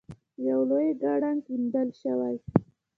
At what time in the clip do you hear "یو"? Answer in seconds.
0.47-0.61